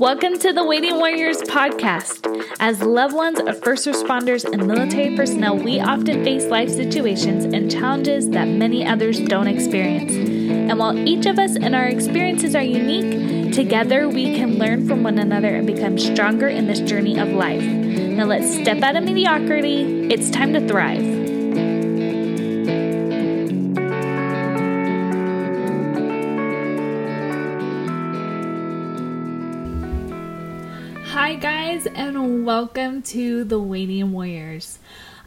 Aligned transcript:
Welcome 0.00 0.40
to 0.40 0.52
the 0.52 0.64
Waiting 0.64 0.96
Warriors 0.96 1.40
podcast. 1.42 2.26
As 2.58 2.82
loved 2.82 3.14
ones 3.14 3.38
of 3.38 3.62
first 3.62 3.86
responders 3.86 4.44
and 4.44 4.66
military 4.66 5.14
personnel, 5.14 5.56
we 5.56 5.78
often 5.78 6.24
face 6.24 6.46
life 6.46 6.68
situations 6.68 7.44
and 7.44 7.70
challenges 7.70 8.28
that 8.30 8.48
many 8.48 8.84
others 8.84 9.20
don't 9.20 9.46
experience. 9.46 10.12
And 10.12 10.76
while 10.80 10.98
each 11.06 11.26
of 11.26 11.38
us 11.38 11.54
and 11.54 11.76
our 11.76 11.86
experiences 11.86 12.56
are 12.56 12.62
unique, 12.62 13.52
together 13.54 14.08
we 14.08 14.34
can 14.34 14.58
learn 14.58 14.88
from 14.88 15.04
one 15.04 15.18
another 15.18 15.54
and 15.54 15.64
become 15.64 15.96
stronger 15.96 16.48
in 16.48 16.66
this 16.66 16.80
journey 16.80 17.16
of 17.16 17.28
life. 17.28 17.62
Now 17.62 18.24
let's 18.24 18.52
step 18.52 18.82
out 18.82 18.96
of 18.96 19.04
mediocrity. 19.04 20.08
It's 20.12 20.28
time 20.28 20.54
to 20.54 20.66
thrive. 20.66 21.13
Guys, 31.74 31.86
and 31.86 32.46
welcome 32.46 33.02
to 33.02 33.42
the 33.42 33.58
Waiting 33.58 34.12
Warriors. 34.12 34.78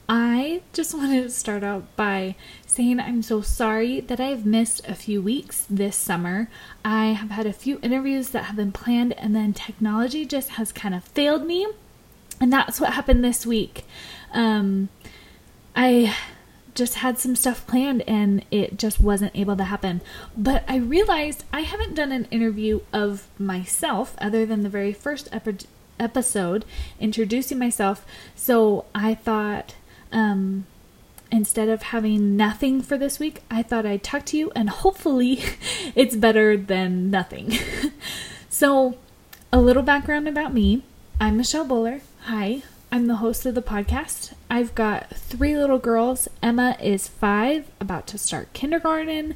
I 0.07 0.61
just 0.71 0.93
wanted 0.93 1.23
to 1.23 1.29
start 1.29 1.61
out 1.61 1.93
by 1.97 2.35
saying 2.65 3.01
I'm 3.01 3.21
so 3.21 3.41
sorry 3.41 3.99
that 3.99 4.21
I've 4.21 4.45
missed 4.45 4.87
a 4.87 4.95
few 4.95 5.21
weeks 5.21 5.65
this 5.69 5.97
summer. 5.97 6.49
I 6.85 7.07
have 7.07 7.31
had 7.31 7.47
a 7.47 7.51
few 7.51 7.79
interviews 7.81 8.29
that 8.29 8.45
have 8.45 8.55
been 8.55 8.71
planned, 8.71 9.11
and 9.17 9.35
then 9.35 9.51
technology 9.51 10.25
just 10.25 10.51
has 10.51 10.71
kind 10.71 10.95
of 10.95 11.03
failed 11.03 11.45
me, 11.45 11.67
and 12.39 12.53
that's 12.53 12.79
what 12.79 12.93
happened 12.93 13.25
this 13.25 13.45
week. 13.45 13.83
Um, 14.31 14.87
I 15.75 16.15
just 16.75 16.95
had 16.95 17.19
some 17.19 17.35
stuff 17.35 17.65
planned 17.67 18.03
and 18.07 18.45
it 18.51 18.77
just 18.77 19.01
wasn't 19.01 19.35
able 19.35 19.57
to 19.57 19.63
happen. 19.63 19.99
But 20.37 20.63
I 20.67 20.77
realized 20.77 21.43
I 21.51 21.61
haven't 21.61 21.95
done 21.95 22.11
an 22.11 22.25
interview 22.25 22.81
of 22.93 23.27
myself 23.39 24.15
other 24.19 24.45
than 24.45 24.61
the 24.61 24.69
very 24.69 24.93
first 24.93 25.27
episode 25.99 26.65
introducing 26.99 27.59
myself. 27.59 28.05
So 28.35 28.85
I 28.93 29.15
thought, 29.15 29.75
um, 30.11 30.65
instead 31.31 31.69
of 31.69 31.83
having 31.83 32.37
nothing 32.37 32.81
for 32.81 32.97
this 32.97 33.19
week, 33.19 33.41
I 33.51 33.63
thought 33.63 33.85
I'd 33.85 34.03
talk 34.03 34.25
to 34.27 34.37
you 34.37 34.51
and 34.55 34.69
hopefully 34.69 35.43
it's 35.95 36.15
better 36.15 36.57
than 36.57 37.09
nothing. 37.11 37.53
so, 38.49 38.97
a 39.51 39.61
little 39.61 39.83
background 39.83 40.27
about 40.27 40.53
me 40.53 40.83
I'm 41.19 41.35
Michelle 41.37 41.65
Bowler. 41.65 42.01
Hi, 42.25 42.61
I'm 42.91 43.07
the 43.07 43.15
host 43.15 43.43
of 43.47 43.55
the 43.55 43.61
podcast. 43.63 44.35
I've 44.51 44.75
got 44.75 45.09
three 45.09 45.57
little 45.57 45.79
girls. 45.79 46.27
Emma 46.43 46.77
is 46.79 47.07
five, 47.07 47.71
about 47.79 48.05
to 48.07 48.19
start 48.19 48.53
kindergarten. 48.53 49.33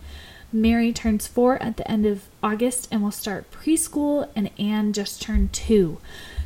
Mary 0.54 0.94
turns 0.94 1.26
four 1.26 1.60
at 1.60 1.78
the 1.78 1.90
end 1.90 2.06
of 2.06 2.26
August 2.44 2.88
and 2.92 3.02
will 3.02 3.10
start 3.10 3.50
preschool, 3.50 4.30
and 4.36 4.52
Anne 4.60 4.94
just 4.94 5.24
turned 5.24 5.54
two. 5.54 5.98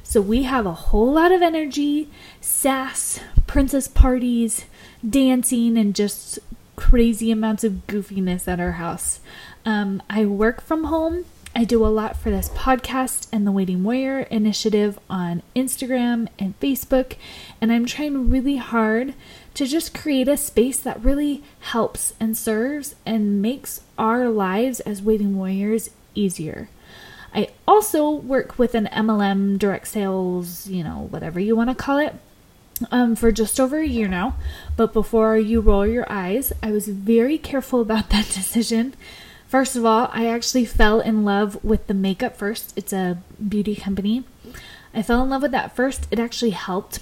So 0.07 0.21
we 0.21 0.43
have 0.43 0.65
a 0.65 0.71
whole 0.71 1.11
lot 1.11 1.31
of 1.31 1.41
energy, 1.41 2.09
sass, 2.39 3.19
princess 3.47 3.87
parties, 3.87 4.65
dancing, 5.07 5.77
and 5.77 5.95
just 5.95 6.39
crazy 6.75 7.31
amounts 7.31 7.63
of 7.63 7.87
goofiness 7.87 8.47
at 8.47 8.59
our 8.59 8.73
house. 8.73 9.19
Um, 9.65 10.01
I 10.09 10.25
work 10.25 10.61
from 10.61 10.85
home. 10.85 11.25
I 11.55 11.63
do 11.63 11.83
a 11.83 11.87
lot 11.87 12.17
for 12.17 12.29
this 12.29 12.49
podcast 12.49 13.27
and 13.31 13.47
the 13.47 13.51
Waiting 13.51 13.83
Warrior 13.83 14.19
initiative 14.29 14.99
on 15.09 15.41
Instagram 15.55 16.27
and 16.37 16.57
Facebook, 16.59 17.15
and 17.59 17.71
I'm 17.71 17.85
trying 17.85 18.29
really 18.29 18.57
hard 18.57 19.15
to 19.55 19.65
just 19.65 19.93
create 19.93 20.27
a 20.27 20.37
space 20.37 20.79
that 20.79 21.03
really 21.03 21.43
helps 21.61 22.13
and 22.19 22.37
serves 22.37 22.95
and 23.05 23.41
makes 23.41 23.81
our 23.97 24.29
lives 24.29 24.81
as 24.81 25.01
Waiting 25.01 25.35
Warriors 25.35 25.89
easier. 26.13 26.69
I 27.35 27.49
also 27.67 28.09
work 28.09 28.57
with 28.57 28.75
an 28.75 28.87
MLM 28.93 29.59
direct 29.59 29.89
sales, 29.89 30.67
you 30.67 30.85
know, 30.85 31.07
whatever 31.09 31.37
you 31.37 31.53
want 31.53 31.69
to 31.69 31.75
call 31.75 31.97
it, 31.97 32.15
um, 32.91 33.15
for 33.17 33.29
just 33.29 33.59
over 33.59 33.79
a 33.79 33.87
year 33.87 34.07
now. 34.07 34.37
But 34.77 34.93
before 34.93 35.37
you 35.37 35.59
roll 35.59 35.85
your 35.85 36.09
eyes, 36.09 36.53
I 36.63 36.71
was 36.71 36.87
very 36.87 37.37
careful 37.37 37.81
about 37.81 38.09
that 38.11 38.29
decision. 38.29 38.95
First 39.47 39.75
of 39.75 39.85
all, 39.85 40.09
I 40.13 40.27
actually 40.27 40.65
fell 40.65 41.01
in 41.01 41.25
love 41.25 41.61
with 41.63 41.87
the 41.87 41.93
makeup 41.93 42.37
first. 42.37 42.73
It's 42.77 42.93
a 42.93 43.17
beauty 43.47 43.75
company. 43.75 44.23
I 44.93 45.01
fell 45.01 45.21
in 45.21 45.29
love 45.29 45.41
with 45.41 45.51
that 45.51 45.75
first. 45.75 46.07
It 46.09 46.19
actually 46.19 46.51
helped, 46.51 46.99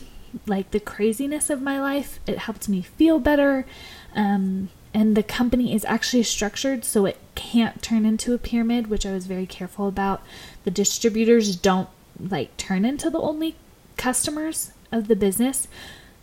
like 0.47 0.71
the 0.71 0.79
craziness 0.79 1.51
of 1.51 1.61
my 1.61 1.79
life. 1.79 2.19
It 2.25 2.39
helped 2.39 2.67
me 2.67 2.81
feel 2.81 3.19
better. 3.19 3.67
Um, 4.15 4.69
and 4.93 5.15
the 5.15 5.23
company 5.23 5.73
is 5.73 5.85
actually 5.85 6.23
structured 6.23 6.85
so 6.85 7.05
it 7.05 7.17
can't 7.35 7.81
turn 7.81 8.05
into 8.05 8.33
a 8.33 8.37
pyramid, 8.37 8.87
which 8.87 9.05
I 9.05 9.11
was 9.11 9.25
very 9.25 9.45
careful 9.45 9.87
about. 9.87 10.21
The 10.63 10.71
distributors 10.71 11.55
don't 11.55 11.89
like 12.19 12.55
turn 12.57 12.85
into 12.85 13.09
the 13.09 13.19
only 13.19 13.55
customers 13.97 14.71
of 14.91 15.07
the 15.07 15.15
business. 15.15 15.67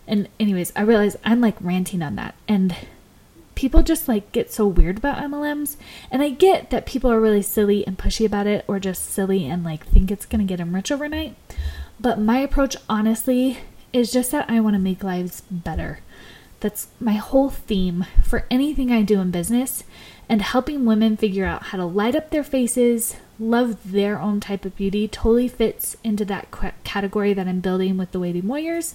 And 0.06 0.28
anyways, 0.38 0.72
I 0.76 0.82
realize 0.82 1.16
I'm 1.25 1.41
like 1.41 1.56
ranting 1.60 2.03
on 2.03 2.16
that 2.16 2.34
and 2.47 2.75
people 3.54 3.82
just 3.82 4.08
like 4.08 4.32
get 4.32 4.50
so 4.50 4.66
weird 4.66 4.97
about 4.97 5.19
MLMs 5.19 5.76
and 6.10 6.22
I 6.22 6.31
get 6.31 6.70
that 6.70 6.87
people 6.87 7.10
are 7.10 7.20
really 7.20 7.42
silly 7.42 7.87
and 7.87 7.98
pushy 7.98 8.25
about 8.25 8.47
it 8.47 8.64
or 8.66 8.78
just 8.78 9.10
silly 9.10 9.47
and 9.47 9.64
like 9.64 9.87
think 9.87 10.10
it's 10.10 10.25
going 10.25 10.41
to 10.41 10.48
get 10.48 10.58
them 10.58 10.75
rich 10.75 10.91
overnight. 10.91 11.37
But 11.98 12.19
my 12.19 12.38
approach 12.38 12.76
honestly 12.88 13.58
is 13.92 14.12
just 14.12 14.31
that 14.31 14.48
I 14.48 14.60
want 14.60 14.75
to 14.75 14.81
make 14.81 15.02
lives 15.02 15.42
better. 15.50 16.00
That's 16.60 16.88
my 17.00 17.15
whole 17.15 17.50
theme 17.50 18.06
for 18.22 18.47
anything 18.50 18.93
I 18.93 19.03
do 19.03 19.21
in 19.21 19.31
business 19.31 19.82
and 20.28 20.43
helping 20.43 20.84
women 20.84 21.16
figure 21.16 21.44
out 21.44 21.65
how 21.65 21.78
to 21.78 21.84
light 21.84 22.15
up 22.15 22.31
their 22.31 22.44
faces, 22.44 23.16
love 23.38 23.91
their 23.91 24.21
own 24.21 24.41
type 24.41 24.65
of 24.65 24.76
beauty 24.76 25.09
totally 25.09 25.49
fits 25.49 25.97
into 26.04 26.25
that 26.26 26.49
category 26.84 27.32
that 27.32 27.49
I'm 27.49 27.60
building 27.60 27.97
with 27.97 28.12
the 28.12 28.20
Waiting 28.20 28.47
Warriors. 28.47 28.94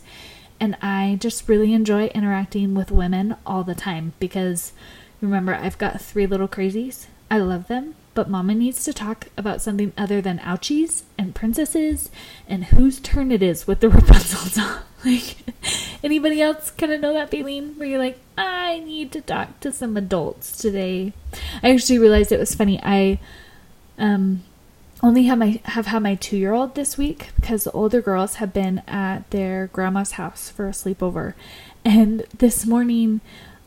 And 0.59 0.77
I 0.81 1.17
just 1.19 1.49
really 1.49 1.73
enjoy 1.73 2.05
interacting 2.07 2.73
with 2.73 2.91
women 2.91 3.35
all 3.45 3.63
the 3.63 3.75
time 3.75 4.13
because 4.19 4.71
remember, 5.19 5.53
I've 5.53 5.77
got 5.77 5.99
three 5.99 6.27
little 6.27 6.47
crazies. 6.47 7.07
I 7.29 7.39
love 7.39 7.67
them 7.67 7.95
but 8.15 8.29
Mama 8.29 8.55
needs 8.55 8.83
to 8.85 8.93
talk 8.93 9.27
about 9.37 9.61
something 9.61 9.93
other 9.97 10.21
than 10.21 10.39
ouchies 10.39 11.03
and 11.17 11.35
princesses 11.35 12.09
and 12.47 12.65
whose 12.65 12.99
turn 12.99 13.31
it 13.31 13.43
is 13.43 13.67
with 13.67 13.81
the 13.81 13.89
Rapunzel 13.91 14.49
doll. 14.55 14.79
like, 15.05 15.35
anybody 16.03 16.41
else 16.41 16.71
kind 16.71 16.93
of 16.93 17.01
know 17.01 17.13
that 17.13 17.29
feeling 17.29 17.75
where 17.77 17.87
you're 17.87 17.99
like, 17.99 18.17
I 18.37 18.79
need 18.79 19.11
to 19.11 19.21
talk 19.21 19.59
to 19.59 19.71
some 19.71 19.97
adults 19.97 20.57
today? 20.57 21.13
I 21.61 21.71
actually 21.71 21.99
realized 21.99 22.31
it 22.31 22.39
was 22.39 22.55
funny. 22.55 22.79
I 22.81 23.19
um 23.97 24.43
only 25.03 25.23
have 25.23 25.37
my 25.37 25.59
have 25.65 25.87
had 25.87 26.01
my 26.01 26.15
two 26.15 26.37
year 26.37 26.53
old 26.53 26.75
this 26.75 26.97
week 26.97 27.29
because 27.35 27.65
the 27.65 27.71
older 27.71 28.01
girls 28.01 28.35
have 28.35 28.53
been 28.53 28.81
at 28.87 29.29
their 29.31 29.67
grandma's 29.67 30.13
house 30.13 30.49
for 30.49 30.67
a 30.67 30.71
sleepover, 30.71 31.33
and 31.83 32.25
this 32.37 32.65
morning 32.65 33.19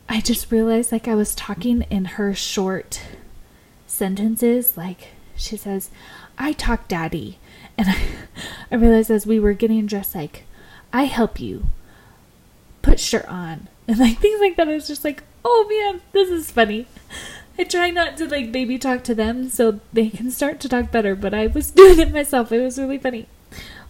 I 0.08 0.20
just 0.22 0.50
realized 0.50 0.90
like 0.90 1.06
I 1.06 1.14
was 1.14 1.34
talking 1.34 1.82
in 1.90 2.06
her 2.16 2.34
short 2.34 3.02
sentences. 3.98 4.76
Like 4.76 5.08
she 5.36 5.56
says, 5.56 5.90
I 6.38 6.52
talk 6.52 6.88
daddy. 6.88 7.38
And 7.76 7.88
I, 7.90 7.98
I 8.72 8.76
realized 8.76 9.10
as 9.10 9.26
we 9.26 9.38
were 9.38 9.52
getting 9.52 9.86
dressed, 9.86 10.14
like, 10.14 10.44
I 10.92 11.04
help 11.04 11.38
you 11.40 11.64
put 12.82 13.00
shirt 13.00 13.26
on. 13.26 13.68
And 13.86 13.98
like 13.98 14.18
things 14.20 14.40
like 14.40 14.56
that. 14.56 14.68
I 14.68 14.74
was 14.74 14.86
just 14.88 15.04
like, 15.04 15.22
oh 15.44 15.66
man, 15.68 16.00
this 16.12 16.30
is 16.30 16.50
funny. 16.50 16.86
I 17.58 17.64
try 17.64 17.90
not 17.90 18.16
to 18.18 18.28
like 18.28 18.52
baby 18.52 18.78
talk 18.78 19.02
to 19.04 19.14
them 19.14 19.48
so 19.48 19.80
they 19.92 20.10
can 20.10 20.30
start 20.30 20.60
to 20.60 20.68
talk 20.68 20.92
better, 20.92 21.14
but 21.16 21.34
I 21.34 21.48
was 21.48 21.70
doing 21.72 21.98
it 21.98 22.12
myself. 22.12 22.52
It 22.52 22.62
was 22.62 22.78
really 22.78 22.98
funny. 22.98 23.26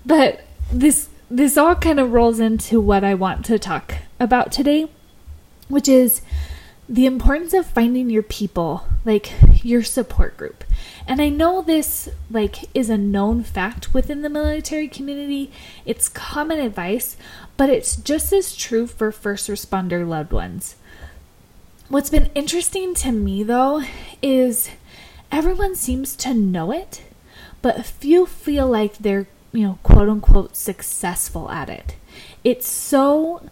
But 0.06 0.42
this 0.72 1.08
this 1.30 1.58
all 1.58 1.74
kind 1.74 2.00
of 2.00 2.12
rolls 2.12 2.40
into 2.40 2.80
what 2.80 3.04
I 3.04 3.14
want 3.14 3.44
to 3.46 3.58
talk 3.58 3.96
about 4.18 4.50
today, 4.50 4.88
which 5.68 5.88
is 5.88 6.22
the 6.88 7.06
importance 7.06 7.52
of 7.52 7.66
finding 7.66 8.08
your 8.08 8.22
people, 8.22 8.84
like 9.04 9.32
your 9.62 9.82
support 9.82 10.36
group. 10.38 10.64
And 11.06 11.20
I 11.20 11.28
know 11.28 11.60
this 11.60 12.08
like 12.30 12.74
is 12.74 12.88
a 12.88 12.96
known 12.96 13.42
fact 13.42 13.92
within 13.92 14.22
the 14.22 14.30
military 14.30 14.88
community. 14.88 15.50
It's 15.84 16.08
common 16.08 16.58
advice, 16.58 17.16
but 17.58 17.68
it's 17.68 17.96
just 17.96 18.32
as 18.32 18.56
true 18.56 18.86
for 18.86 19.12
first 19.12 19.48
responder 19.48 20.08
loved 20.08 20.32
ones. 20.32 20.76
What's 21.88 22.10
been 22.10 22.30
interesting 22.34 22.94
to 22.96 23.12
me 23.12 23.42
though 23.42 23.82
is 24.22 24.70
everyone 25.30 25.74
seems 25.74 26.16
to 26.16 26.32
know 26.32 26.72
it, 26.72 27.02
but 27.60 27.84
few 27.84 28.24
feel 28.24 28.66
like 28.66 28.96
they're, 28.96 29.26
you 29.52 29.66
know, 29.66 29.78
quote 29.82 30.08
unquote 30.08 30.56
successful 30.56 31.50
at 31.50 31.68
it. 31.68 31.96
It's 32.44 32.68
so 32.68 33.42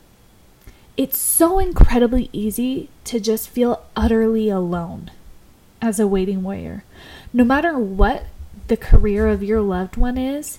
it's 0.97 1.19
so 1.19 1.59
incredibly 1.59 2.31
easy 2.33 2.89
to 3.05 3.21
just 3.21 3.49
feel 3.49 3.85
utterly 3.95 4.49
alone 4.49 5.11
as 5.83 6.01
a 6.01 6.07
waiting 6.07 6.43
warrior. 6.43 6.85
No 7.33 7.45
matter 7.45 7.79
what 7.79 8.27
the 8.69 8.77
career 8.77 9.29
of 9.29 9.43
your 9.43 9.61
loved 9.61 9.97
one 9.97 10.17
is, 10.17 10.59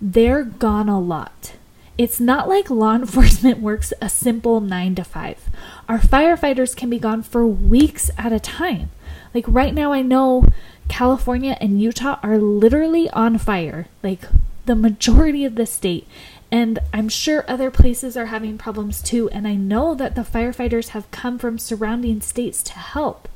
they're 0.00 0.44
gone 0.44 0.88
a 0.88 1.00
lot. 1.00 1.54
It's 1.96 2.20
not 2.20 2.48
like 2.48 2.70
law 2.70 2.94
enforcement 2.96 3.60
works 3.60 3.92
a 4.00 4.08
simple 4.08 4.60
nine 4.60 4.94
to 4.96 5.04
five. 5.04 5.48
Our 5.88 5.98
firefighters 5.98 6.76
can 6.76 6.90
be 6.90 6.98
gone 6.98 7.22
for 7.22 7.46
weeks 7.46 8.10
at 8.18 8.32
a 8.32 8.40
time. 8.40 8.90
Like 9.34 9.44
right 9.48 9.74
now, 9.74 9.92
I 9.92 10.02
know 10.02 10.46
California 10.88 11.56
and 11.60 11.80
Utah 11.80 12.18
are 12.22 12.38
literally 12.38 13.10
on 13.10 13.38
fire, 13.38 13.88
like 14.02 14.22
the 14.66 14.76
majority 14.76 15.44
of 15.44 15.54
the 15.54 15.66
state. 15.66 16.06
And 16.50 16.78
I'm 16.92 17.08
sure 17.08 17.44
other 17.46 17.70
places 17.70 18.16
are 18.16 18.26
having 18.26 18.56
problems 18.56 19.02
too. 19.02 19.28
And 19.30 19.46
I 19.46 19.54
know 19.54 19.94
that 19.94 20.14
the 20.14 20.22
firefighters 20.22 20.88
have 20.88 21.10
come 21.10 21.38
from 21.38 21.58
surrounding 21.58 22.20
states 22.20 22.62
to 22.64 22.72
help. 22.72 23.28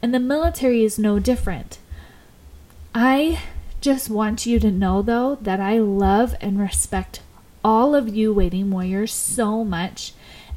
And 0.00 0.14
the 0.14 0.20
military 0.20 0.82
is 0.82 0.98
no 0.98 1.18
different. 1.18 1.78
I 2.94 3.42
just 3.80 4.08
want 4.08 4.46
you 4.46 4.58
to 4.60 4.70
know, 4.70 5.02
though, 5.02 5.36
that 5.42 5.60
I 5.60 5.78
love 5.78 6.34
and 6.40 6.58
respect 6.58 7.20
all 7.62 7.94
of 7.94 8.14
you 8.14 8.32
waiting 8.32 8.70
warriors 8.70 9.12
so 9.12 9.64
much 9.64 10.12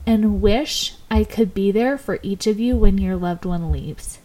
and 0.05 0.41
wish 0.41 0.93
I 1.11 1.23
could 1.25 1.53
be 1.53 1.71
there 1.71 1.97
for 1.97 2.19
each 2.23 2.47
of 2.47 2.59
you 2.59 2.77
when 2.77 2.97
your 2.97 3.17
loved 3.17 3.45
one 3.45 3.71
leaves. 3.71 4.19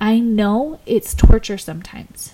I 0.00 0.18
know 0.18 0.80
it's 0.86 1.14
torture 1.14 1.58
sometimes. 1.58 2.32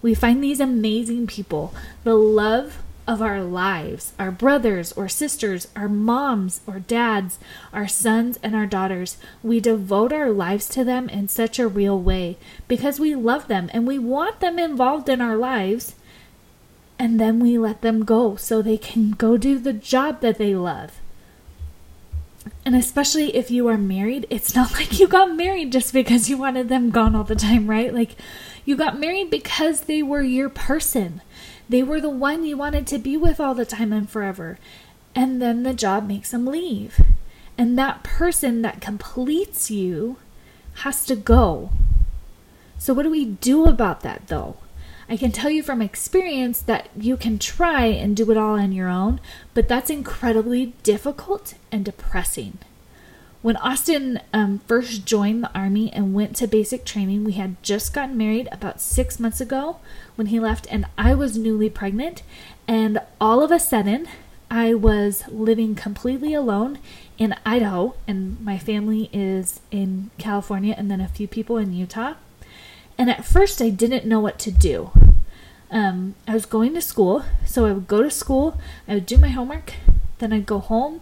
We 0.00 0.14
find 0.14 0.42
these 0.42 0.60
amazing 0.60 1.26
people, 1.26 1.74
the 2.04 2.14
love 2.14 2.78
of 3.10 3.20
our 3.20 3.42
lives, 3.42 4.12
our 4.20 4.30
brothers 4.30 4.92
or 4.92 5.08
sisters, 5.08 5.66
our 5.74 5.88
moms 5.88 6.60
or 6.64 6.78
dads, 6.78 7.40
our 7.72 7.88
sons 7.88 8.38
and 8.40 8.54
our 8.54 8.66
daughters. 8.66 9.16
We 9.42 9.58
devote 9.58 10.12
our 10.12 10.30
lives 10.30 10.68
to 10.68 10.84
them 10.84 11.08
in 11.08 11.26
such 11.26 11.58
a 11.58 11.66
real 11.66 11.98
way 11.98 12.38
because 12.68 13.00
we 13.00 13.16
love 13.16 13.48
them 13.48 13.68
and 13.74 13.84
we 13.84 13.98
want 13.98 14.38
them 14.38 14.60
involved 14.60 15.08
in 15.08 15.20
our 15.20 15.36
lives. 15.36 15.96
And 17.00 17.18
then 17.18 17.40
we 17.40 17.58
let 17.58 17.80
them 17.80 18.04
go 18.04 18.36
so 18.36 18.62
they 18.62 18.78
can 18.78 19.10
go 19.10 19.36
do 19.36 19.58
the 19.58 19.72
job 19.72 20.20
that 20.20 20.38
they 20.38 20.54
love. 20.54 21.00
And 22.64 22.76
especially 22.76 23.34
if 23.34 23.50
you 23.50 23.66
are 23.66 23.78
married, 23.78 24.24
it's 24.30 24.54
not 24.54 24.72
like 24.74 25.00
you 25.00 25.08
got 25.08 25.36
married 25.36 25.72
just 25.72 25.92
because 25.92 26.30
you 26.30 26.38
wanted 26.38 26.68
them 26.68 26.90
gone 26.90 27.16
all 27.16 27.24
the 27.24 27.34
time, 27.34 27.68
right? 27.68 27.92
Like 27.92 28.14
you 28.64 28.76
got 28.76 29.00
married 29.00 29.30
because 29.30 29.80
they 29.82 30.00
were 30.00 30.22
your 30.22 30.48
person. 30.48 31.22
They 31.70 31.84
were 31.84 32.00
the 32.00 32.10
one 32.10 32.44
you 32.44 32.56
wanted 32.56 32.88
to 32.88 32.98
be 32.98 33.16
with 33.16 33.38
all 33.38 33.54
the 33.54 33.64
time 33.64 33.92
and 33.92 34.10
forever. 34.10 34.58
And 35.14 35.40
then 35.40 35.62
the 35.62 35.72
job 35.72 36.08
makes 36.08 36.32
them 36.32 36.44
leave. 36.44 37.00
And 37.56 37.78
that 37.78 38.02
person 38.02 38.62
that 38.62 38.80
completes 38.80 39.70
you 39.70 40.16
has 40.82 41.06
to 41.06 41.14
go. 41.14 41.70
So, 42.76 42.92
what 42.92 43.04
do 43.04 43.10
we 43.10 43.24
do 43.24 43.66
about 43.66 44.00
that 44.00 44.26
though? 44.26 44.56
I 45.08 45.16
can 45.16 45.30
tell 45.30 45.50
you 45.50 45.62
from 45.62 45.80
experience 45.80 46.60
that 46.62 46.88
you 46.96 47.16
can 47.16 47.38
try 47.38 47.86
and 47.86 48.16
do 48.16 48.28
it 48.32 48.36
all 48.36 48.58
on 48.58 48.72
your 48.72 48.88
own, 48.88 49.20
but 49.54 49.68
that's 49.68 49.90
incredibly 49.90 50.74
difficult 50.82 51.54
and 51.70 51.84
depressing. 51.84 52.58
When 53.42 53.56
Austin 53.56 54.20
um, 54.34 54.58
first 54.66 55.06
joined 55.06 55.42
the 55.42 55.54
Army 55.54 55.90
and 55.94 56.12
went 56.12 56.36
to 56.36 56.46
basic 56.46 56.84
training, 56.84 57.24
we 57.24 57.32
had 57.32 57.62
just 57.62 57.94
gotten 57.94 58.18
married 58.18 58.48
about 58.52 58.82
six 58.82 59.18
months 59.18 59.40
ago 59.40 59.78
when 60.14 60.26
he 60.26 60.38
left, 60.38 60.66
and 60.70 60.84
I 60.98 61.14
was 61.14 61.38
newly 61.38 61.70
pregnant. 61.70 62.22
And 62.68 63.00
all 63.18 63.42
of 63.42 63.50
a 63.50 63.58
sudden, 63.58 64.08
I 64.50 64.74
was 64.74 65.24
living 65.28 65.74
completely 65.74 66.34
alone 66.34 66.80
in 67.16 67.34
Idaho, 67.46 67.94
and 68.06 68.38
my 68.44 68.58
family 68.58 69.08
is 69.10 69.60
in 69.70 70.10
California, 70.18 70.74
and 70.76 70.90
then 70.90 71.00
a 71.00 71.08
few 71.08 71.26
people 71.26 71.56
in 71.56 71.72
Utah. 71.72 72.14
And 72.98 73.08
at 73.08 73.24
first, 73.24 73.62
I 73.62 73.70
didn't 73.70 74.04
know 74.04 74.20
what 74.20 74.38
to 74.40 74.50
do. 74.50 74.90
Um, 75.70 76.14
I 76.28 76.34
was 76.34 76.44
going 76.44 76.74
to 76.74 76.82
school, 76.82 77.24
so 77.46 77.64
I 77.64 77.72
would 77.72 77.88
go 77.88 78.02
to 78.02 78.10
school, 78.10 78.60
I 78.86 78.94
would 78.94 79.06
do 79.06 79.16
my 79.16 79.28
homework, 79.28 79.72
then 80.18 80.30
I'd 80.30 80.44
go 80.44 80.58
home, 80.58 81.00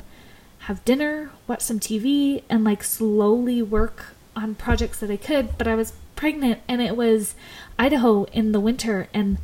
have 0.69 0.85
dinner, 0.85 1.31
watch 1.47 1.63
some 1.63 1.81
TV, 1.81 2.43
and 2.51 2.63
like 2.63 2.85
slowly 2.85 3.63
work 3.63 4.09
on 4.37 4.55
projects 4.55 4.99
that 4.99 5.11
I 5.11 5.17
could. 5.17 5.57
But 5.57 5.67
I 5.67 5.75
was 5.75 5.95
pregnant, 6.15 6.61
and 6.69 6.83
it 6.83 6.95
was 6.95 7.35
Idaho 7.79 8.25
in 8.25 8.53
the 8.53 8.61
winter. 8.61 9.09
And 9.15 9.39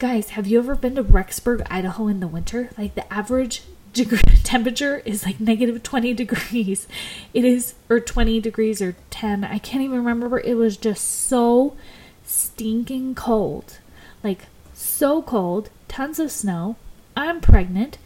guys, 0.00 0.30
have 0.30 0.48
you 0.48 0.58
ever 0.58 0.74
been 0.74 0.96
to 0.96 1.04
Rexburg, 1.04 1.64
Idaho 1.70 2.08
in 2.08 2.18
the 2.18 2.26
winter? 2.26 2.70
Like 2.76 2.96
the 2.96 3.10
average 3.14 3.62
degree, 3.92 4.18
temperature 4.42 5.02
is 5.04 5.24
like 5.24 5.38
negative 5.38 5.84
20 5.84 6.12
degrees. 6.14 6.88
It 7.32 7.44
is, 7.44 7.74
or 7.88 8.00
20 8.00 8.40
degrees 8.40 8.82
or 8.82 8.96
10. 9.10 9.44
I 9.44 9.58
can't 9.58 9.84
even 9.84 10.04
remember. 10.04 10.40
It 10.40 10.54
was 10.54 10.76
just 10.76 11.04
so 11.04 11.76
stinking 12.24 13.14
cold. 13.14 13.78
Like, 14.24 14.46
so 14.74 15.22
cold, 15.22 15.70
tons 15.86 16.18
of 16.18 16.32
snow. 16.32 16.74
I'm 17.16 17.40
pregnant. 17.40 17.98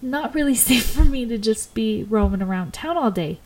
Not 0.00 0.34
really 0.34 0.54
safe 0.68 0.86
for 0.90 1.04
me 1.04 1.26
to 1.26 1.38
just 1.38 1.74
be 1.74 2.04
roaming 2.04 2.42
around 2.42 2.74
town 2.74 2.96
all 2.96 3.10
day. 3.10 3.38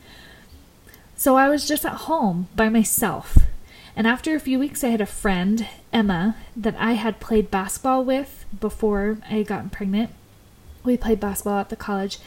So 1.15 1.35
I 1.35 1.49
was 1.49 1.67
just 1.67 1.85
at 1.85 1.93
home 1.93 2.47
by 2.55 2.69
myself. 2.69 3.37
And 3.95 4.07
after 4.07 4.35
a 4.35 4.39
few 4.39 4.57
weeks, 4.57 4.83
I 4.83 4.89
had 4.89 5.01
a 5.01 5.05
friend, 5.05 5.67
Emma, 5.91 6.35
that 6.55 6.75
I 6.79 6.93
had 6.93 7.19
played 7.19 7.51
basketball 7.51 8.03
with 8.03 8.45
before 8.59 9.19
I 9.29 9.35
had 9.35 9.47
gotten 9.47 9.69
pregnant 9.69 10.09
we 10.83 10.97
played 10.97 11.19
basketball 11.19 11.59
at 11.59 11.69
the 11.69 11.75
college 11.75 12.19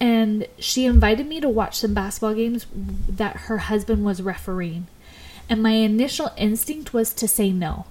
and 0.00 0.46
she 0.58 0.86
invited 0.86 1.26
me 1.26 1.40
to 1.40 1.48
watch 1.48 1.78
some 1.78 1.94
basketball 1.94 2.34
games 2.34 2.66
that 2.74 3.36
her 3.36 3.58
husband 3.58 4.04
was 4.04 4.22
refereeing. 4.22 4.86
And 5.48 5.62
my 5.62 5.72
initial 5.72 6.30
instinct 6.36 6.92
was 6.92 7.12
to 7.14 7.28
say 7.28 7.52
no 7.52 7.86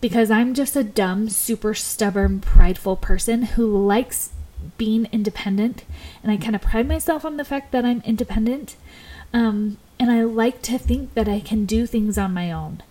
because 0.00 0.30
I'm 0.30 0.54
just 0.54 0.76
a 0.76 0.84
dumb, 0.84 1.28
super 1.28 1.74
stubborn, 1.74 2.40
prideful 2.40 2.96
person 2.96 3.42
who 3.42 3.86
likes 3.86 4.30
being 4.78 5.08
independent. 5.12 5.84
And 6.22 6.30
I 6.32 6.36
kind 6.36 6.54
of 6.54 6.62
pride 6.62 6.88
myself 6.88 7.24
on 7.24 7.36
the 7.36 7.44
fact 7.44 7.72
that 7.72 7.84
I'm 7.84 8.02
independent. 8.04 8.76
Um, 9.32 9.78
and 9.98 10.10
I 10.10 10.22
like 10.22 10.62
to 10.62 10.78
think 10.78 11.14
that 11.14 11.28
I 11.28 11.40
can 11.40 11.64
do 11.64 11.86
things 11.86 12.18
on 12.18 12.34
my 12.34 12.52
own. 12.52 12.82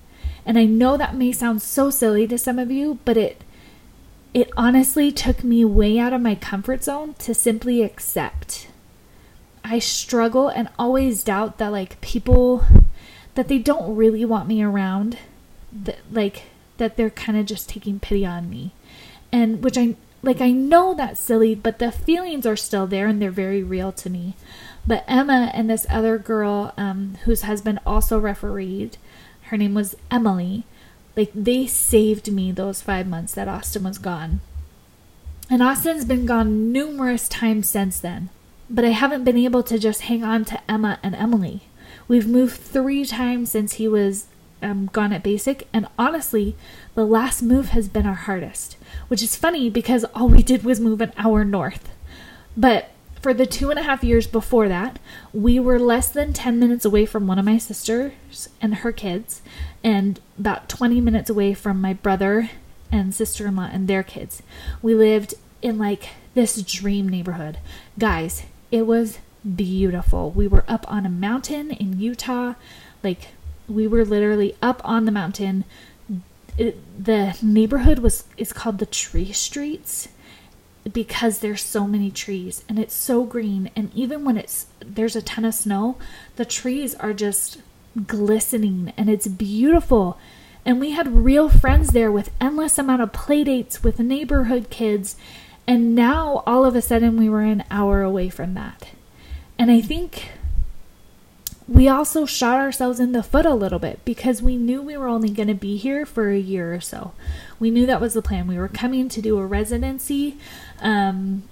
And 0.46 0.58
I 0.58 0.66
know 0.66 0.98
that 0.98 1.16
may 1.16 1.32
sound 1.32 1.62
so 1.62 1.90
silly 1.90 2.28
to 2.28 2.38
some 2.38 2.60
of 2.60 2.72
you, 2.72 3.00
but 3.06 3.18
it 3.18 3.44
it 4.34 4.52
honestly 4.58 5.14
took 5.14 5.46
me 5.46 5.64
way 5.64 5.98
out 5.98 6.12
of 6.12 6.20
my 6.20 6.36
comfort 6.36 6.84
zone 6.84 7.14
to 7.20 7.34
simply 7.34 7.82
accept. 7.82 8.68
I 9.64 9.80
struggle 9.80 10.50
and 10.50 10.68
always 10.78 11.24
doubt 11.24 11.58
that 11.58 11.72
like 11.72 12.02
people 12.02 12.66
that 13.36 13.48
they 13.48 13.60
don't 13.60 13.96
really 13.96 14.26
want 14.26 14.48
me 14.48 14.62
around 14.62 15.18
that 15.72 16.00
like 16.12 16.44
that 16.78 16.98
they're 16.98 17.10
kind 17.10 17.38
of 17.38 17.46
just 17.46 17.70
taking 17.70 18.00
pity 18.00 18.26
on 18.26 18.50
me. 18.50 18.74
And 19.32 19.64
which 19.64 19.78
I 19.78 19.96
like 20.26 20.42
I 20.42 20.52
know 20.52 20.94
that's 20.94 21.20
silly, 21.20 21.56
but 21.56 21.80
the 21.80 21.92
feelings 21.92 22.46
are 22.46 22.56
still 22.56 22.88
there 22.88 23.08
and 23.08 23.22
they're 23.22 23.32
very 23.32 23.64
real 23.64 23.92
to 23.94 24.10
me. 24.10 24.36
But 24.88 25.04
Emma 25.08 25.52
and 25.54 25.70
this 25.70 25.88
other 25.90 26.18
girl 26.18 26.74
um, 26.78 27.18
whose 27.24 27.44
husband 27.44 27.80
also 27.86 28.20
refereed, 28.20 28.98
her 29.44 29.58
name 29.58 29.74
was 29.74 29.96
Emily 30.12 30.66
like 31.16 31.32
they 31.34 31.66
saved 31.66 32.32
me 32.32 32.52
those 32.52 32.82
five 32.82 33.08
months 33.08 33.34
that 33.34 33.48
Austin 33.48 33.84
was 33.84 33.98
gone. 33.98 34.42
And 35.50 35.62
Austin's 35.62 36.06
been 36.06 36.26
gone 36.26 36.72
numerous 36.72 37.30
times 37.30 37.70
since 37.70 38.00
then. 38.00 38.30
But 38.70 38.84
I 38.84 38.90
haven't 38.90 39.24
been 39.24 39.38
able 39.38 39.64
to 39.64 39.78
just 39.78 40.02
hang 40.02 40.24
on 40.24 40.44
to 40.46 40.60
Emma 40.70 41.00
and 41.04 41.16
Emily. 41.16 41.62
We've 42.08 42.28
moved 42.28 42.58
three 42.58 43.06
times 43.06 43.52
since 43.52 43.74
he 43.74 43.88
was 43.88 44.26
um, 44.62 44.90
gone 44.92 45.14
at 45.14 45.24
basic, 45.24 45.68
and 45.74 45.88
honestly, 45.98 46.56
the 46.96 47.06
last 47.06 47.42
move 47.42 47.70
has 47.70 47.88
been 47.88 48.06
our 48.06 48.14
hardest, 48.14 48.78
which 49.08 49.22
is 49.22 49.36
funny 49.36 49.70
because 49.70 50.06
all 50.14 50.30
we 50.30 50.44
did 50.44 50.64
was 50.64 50.80
move 50.80 51.02
an 51.02 51.14
hour 51.18 51.44
north. 51.44 51.90
But 52.58 52.90
for 53.22 53.34
the 53.34 53.46
two 53.46 53.70
and 53.70 53.80
a 53.80 53.84
half 53.84 54.04
years 54.04 54.28
before 54.28 54.68
that, 54.70 55.00
we 55.34 55.60
were 55.60 55.80
less 55.80 56.10
than 56.10 56.32
10 56.32 56.60
minutes 56.60 56.86
away 56.86 57.06
from 57.06 57.28
one 57.28 57.40
of 57.40 57.46
my 57.46 57.58
sisters 57.58 58.50
and 58.62 58.76
her 58.76 58.92
kids, 58.92 59.42
and 59.84 60.20
about 60.38 60.70
20 60.70 61.02
minutes 61.02 61.30
away 61.30 61.54
from 61.54 61.82
my 61.82 61.94
brother 61.94 62.52
and 62.92 63.14
sister 63.14 63.48
in 63.48 63.56
law 63.56 63.70
and 63.72 63.88
their 63.88 64.04
kids. 64.04 64.42
We 64.82 64.96
lived 64.96 65.34
in 65.62 65.78
like 65.78 66.10
this 66.34 66.62
dream 66.62 67.10
neighborhood. 67.10 67.58
Guys, 67.98 68.44
it 68.72 68.86
was 68.86 69.20
beautiful. 69.56 70.32
We 70.32 70.48
were 70.48 70.66
up 70.68 70.86
on 70.92 71.06
a 71.06 71.10
mountain 71.10 71.72
in 71.72 72.00
Utah. 72.00 72.54
Like, 73.04 73.30
we 73.68 73.88
were 73.88 74.06
literally 74.06 74.56
up 74.62 74.82
on 74.84 75.06
the 75.06 75.12
mountain. 75.12 75.66
It, 76.58 76.78
the 77.04 77.38
neighborhood 77.42 78.00
was 78.00 78.24
is 78.38 78.54
called 78.54 78.80
the 78.80 78.86
Tree 78.86 79.32
Streets 79.32 80.08
because 80.92 81.40
there's 81.40 81.64
so 81.64 81.88
many 81.88 82.12
trees 82.12 82.64
and 82.70 82.78
it's 82.80 82.94
so 82.94 83.24
green. 83.24 83.72
And 83.76 83.94
even 83.94 84.24
when 84.24 84.38
it's 84.38 84.68
there's 84.80 85.16
a 85.16 85.22
ton 85.22 85.46
of 85.46 85.54
snow 85.54 85.98
the 86.36 86.46
trees 86.46 86.96
are 86.96 87.14
just 87.14 87.60
glistening 88.06 88.94
and 88.98 89.10
it's 89.10 89.28
beautiful. 89.28 90.18
And 90.66 90.80
we 90.80 90.92
had 90.92 91.24
real 91.24 91.50
friends 91.50 91.90
there 91.90 92.12
with 92.12 92.32
endless 92.42 92.78
amount 92.78 93.02
of 93.02 93.14
play 93.14 93.44
dates 93.44 93.84
with 93.84 94.00
neighborhood 94.00 94.70
kids. 94.70 95.16
And 95.68 95.96
now 95.96 96.44
all 96.46 96.66
of 96.66 96.76
a 96.76 96.82
sudden 96.82 97.18
we 97.18 97.30
were 97.30 97.42
an 97.42 97.64
hour 97.70 98.02
away 98.02 98.30
from 98.30 98.54
that. 98.54 98.90
And 99.58 99.72
i 99.72 99.82
think 99.82 100.30
we 101.68 101.88
also 101.88 102.26
shot 102.26 102.60
ourselves 102.60 103.00
in 103.00 103.12
the 103.12 103.24
foot 103.24 103.46
a 103.46 103.54
little 103.54 103.80
bit 103.80 104.00
because 104.06 104.42
we 104.42 104.56
knew 104.56 104.82
we 104.82 104.98
were 104.98 105.08
only 105.08 105.30
going 105.30 105.48
to 105.48 105.56
be 105.56 105.78
here 105.78 106.06
for 106.06 106.30
a 106.30 106.38
year 106.38 106.74
or 106.74 106.82
so. 106.82 107.14
We 107.60 107.72
knew 107.72 107.86
that 107.88 108.02
was 108.02 108.14
the 108.14 108.22
plan. 108.22 108.48
We 108.48 108.58
were 108.58 108.68
coming 108.68 109.10
to 109.10 109.22
do 109.22 109.40
a 109.40 109.46
residency, 109.46 110.38
um, 110.80 111.44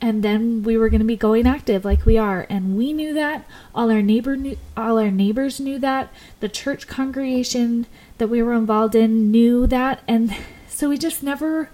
and 0.00 0.22
then 0.22 0.62
we 0.62 0.76
were 0.76 0.88
going 0.88 1.00
to 1.00 1.06
be 1.06 1.16
going 1.16 1.46
active 1.46 1.84
like 1.84 2.06
we 2.06 2.16
are. 2.16 2.46
And 2.48 2.76
we 2.76 2.92
knew 2.92 3.12
that. 3.14 3.46
All 3.74 3.90
our 3.90 4.02
neighbor 4.02 4.36
knew 4.36 4.56
all 4.76 4.98
our 4.98 5.10
neighbors 5.10 5.58
knew 5.58 5.78
that. 5.80 6.12
The 6.40 6.48
church 6.48 6.86
congregation 6.86 7.86
that 8.18 8.28
we 8.28 8.42
were 8.42 8.52
involved 8.52 8.94
in 8.94 9.32
knew 9.32 9.66
that. 9.66 10.02
And 10.06 10.36
so 10.68 10.90
we 10.90 10.98
just 10.98 11.22
never 11.22 11.70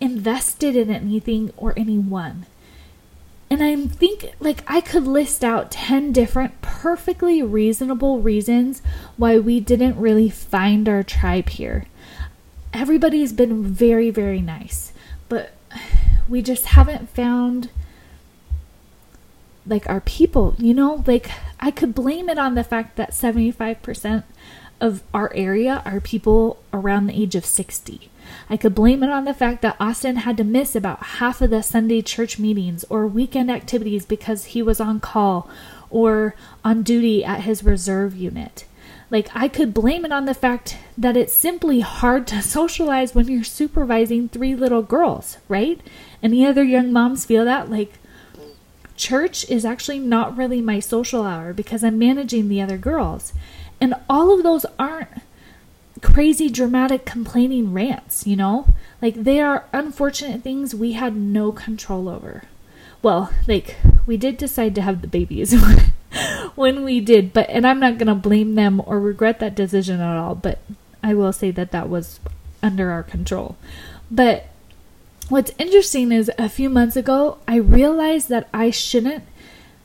invested 0.00 0.76
in 0.76 0.90
anything 0.90 1.52
or 1.56 1.74
anyone 1.76 2.46
and 3.60 3.62
i 3.62 3.86
think 3.94 4.34
like 4.40 4.62
i 4.66 4.80
could 4.80 5.06
list 5.06 5.44
out 5.44 5.70
10 5.70 6.12
different 6.12 6.60
perfectly 6.60 7.42
reasonable 7.42 8.20
reasons 8.20 8.82
why 9.16 9.38
we 9.38 9.60
didn't 9.60 9.98
really 9.98 10.28
find 10.28 10.88
our 10.88 11.02
tribe 11.02 11.48
here 11.48 11.86
everybody's 12.72 13.32
been 13.32 13.62
very 13.62 14.10
very 14.10 14.40
nice 14.40 14.92
but 15.28 15.52
we 16.28 16.42
just 16.42 16.66
haven't 16.66 17.08
found 17.08 17.70
like 19.66 19.88
our 19.88 20.00
people, 20.00 20.54
you 20.58 20.74
know? 20.74 21.02
Like 21.06 21.30
I 21.60 21.70
could 21.70 21.94
blame 21.94 22.28
it 22.28 22.38
on 22.38 22.54
the 22.54 22.64
fact 22.64 22.96
that 22.96 23.10
75% 23.10 24.24
of 24.80 25.02
our 25.12 25.32
area 25.34 25.82
are 25.84 26.00
people 26.00 26.62
around 26.72 27.06
the 27.06 27.20
age 27.20 27.34
of 27.34 27.44
60. 27.46 28.10
I 28.48 28.56
could 28.56 28.74
blame 28.74 29.02
it 29.02 29.10
on 29.10 29.24
the 29.24 29.34
fact 29.34 29.62
that 29.62 29.76
Austin 29.80 30.16
had 30.16 30.36
to 30.36 30.44
miss 30.44 30.74
about 30.74 31.02
half 31.02 31.40
of 31.40 31.50
the 31.50 31.62
Sunday 31.62 32.02
church 32.02 32.38
meetings 32.38 32.84
or 32.90 33.06
weekend 33.06 33.50
activities 33.50 34.04
because 34.04 34.46
he 34.46 34.62
was 34.62 34.80
on 34.80 35.00
call 35.00 35.48
or 35.90 36.34
on 36.64 36.82
duty 36.82 37.24
at 37.24 37.42
his 37.42 37.64
reserve 37.64 38.16
unit. 38.16 38.64
Like, 39.10 39.28
I 39.34 39.48
could 39.48 39.72
blame 39.72 40.04
it 40.04 40.12
on 40.12 40.24
the 40.24 40.34
fact 40.34 40.76
that 40.98 41.16
it's 41.16 41.32
simply 41.32 41.80
hard 41.80 42.26
to 42.28 42.42
socialize 42.56 43.14
when 43.14 43.28
you're 43.28 43.44
supervising 43.44 44.28
three 44.28 44.54
little 44.54 44.82
girls, 44.82 45.38
right? 45.48 45.80
Any 46.22 46.44
other 46.44 46.64
young 46.64 46.92
moms 46.92 47.24
feel 47.24 47.44
that? 47.44 47.70
Like, 47.70 47.92
church 48.96 49.48
is 49.50 49.64
actually 49.64 49.98
not 49.98 50.36
really 50.36 50.60
my 50.60 50.80
social 50.80 51.24
hour 51.24 51.52
because 51.52 51.84
I'm 51.84 51.98
managing 51.98 52.48
the 52.48 52.60
other 52.60 52.78
girls. 52.78 53.32
And 53.80 53.94
all 54.08 54.32
of 54.32 54.42
those 54.42 54.64
aren't 54.78 55.10
crazy 56.04 56.48
dramatic 56.48 57.04
complaining 57.04 57.72
rants, 57.72 58.26
you 58.26 58.36
know? 58.36 58.68
Like, 59.02 59.14
they 59.14 59.40
are 59.40 59.64
unfortunate 59.72 60.42
things 60.42 60.74
we 60.74 60.92
had 60.92 61.16
no 61.16 61.50
control 61.50 62.08
over. 62.08 62.44
Well, 63.02 63.32
like, 63.48 63.76
we 64.06 64.16
did 64.16 64.36
decide 64.36 64.74
to 64.76 64.82
have 64.82 65.00
the 65.00 65.08
babies. 65.08 65.54
when 66.54 66.84
we 66.84 67.00
did. 67.00 67.32
But 67.32 67.48
and 67.50 67.66
I'm 67.66 67.80
not 67.80 67.98
going 67.98 68.08
to 68.08 68.14
blame 68.14 68.54
them 68.54 68.82
or 68.84 69.00
regret 69.00 69.40
that 69.40 69.54
decision 69.54 70.00
at 70.00 70.16
all, 70.16 70.34
but 70.34 70.58
I 71.02 71.14
will 71.14 71.32
say 71.32 71.50
that 71.52 71.72
that 71.72 71.88
was 71.88 72.20
under 72.62 72.90
our 72.90 73.02
control. 73.02 73.56
But 74.10 74.46
what's 75.28 75.52
interesting 75.58 76.12
is 76.12 76.30
a 76.38 76.48
few 76.48 76.70
months 76.70 76.96
ago, 76.96 77.38
I 77.48 77.56
realized 77.56 78.28
that 78.28 78.48
I 78.54 78.70
shouldn't 78.70 79.24